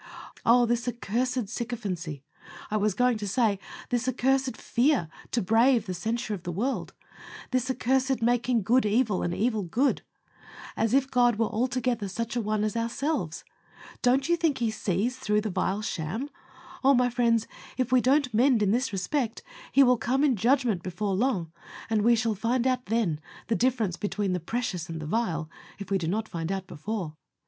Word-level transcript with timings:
Oh! 0.47 0.65
this 0.65 0.87
accursed 0.87 1.47
sycophancy; 1.47 2.23
I 2.71 2.77
was 2.77 2.95
going 2.95 3.19
to 3.19 3.27
say, 3.27 3.59
this 3.91 4.07
accursed 4.07 4.57
fear 4.57 5.09
to 5.29 5.43
brave 5.43 5.85
the 5.85 5.93
censure 5.93 6.33
of 6.33 6.41
the 6.41 6.51
world 6.51 6.95
this 7.51 7.69
accursed 7.69 8.19
making 8.19 8.63
good 8.63 8.83
evil 8.83 9.21
and 9.21 9.31
evil 9.31 9.61
good, 9.61 10.01
as 10.75 10.95
if 10.95 11.11
God 11.11 11.35
were 11.37 11.45
altogether 11.51 12.07
such 12.07 12.35
an 12.35 12.43
one 12.43 12.63
as 12.63 12.75
ourselves. 12.75 13.45
Don't 14.01 14.27
you 14.27 14.35
think 14.35 14.57
He 14.57 14.71
sees 14.71 15.17
through 15.17 15.41
the 15.41 15.51
vile 15.51 15.83
sham? 15.83 16.31
Oh! 16.83 16.95
my 16.95 17.11
friends, 17.11 17.47
if 17.77 17.91
we 17.91 18.01
don't 18.01 18.33
mend 18.33 18.63
in 18.63 18.71
this 18.71 18.91
respect, 18.91 19.43
He 19.71 19.83
will 19.83 19.97
come 19.97 20.23
in 20.23 20.35
judgment 20.35 20.81
before 20.81 21.13
long, 21.13 21.51
and 21.91 22.01
we 22.01 22.15
shall 22.15 22.33
find 22.33 22.65
out 22.65 22.87
then 22.87 23.19
the 23.49 23.55
difference 23.55 23.97
between 23.97 24.33
the 24.33 24.39
precious 24.39 24.89
and 24.89 24.99
the 24.99 25.05
vile, 25.05 25.47
if 25.77 25.91
we 25.91 25.99
do 25.99 26.07
not 26.07 26.27
find 26.27 26.51
out 26.51 26.65
before. 26.65 27.13